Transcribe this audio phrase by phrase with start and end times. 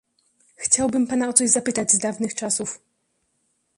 [0.55, 2.81] "Chciałbym pana o coś zapytać z dawnych czasów."